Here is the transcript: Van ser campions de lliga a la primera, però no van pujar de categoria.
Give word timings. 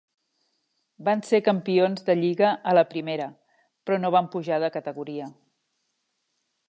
Van 1.09 1.19
ser 1.27 1.39
campions 1.47 2.07
de 2.07 2.15
lliga 2.21 2.49
a 2.71 2.75
la 2.77 2.85
primera, 2.95 3.29
però 3.87 4.01
no 4.01 4.11
van 4.17 4.31
pujar 4.37 4.59
de 4.65 4.71
categoria. 4.79 5.29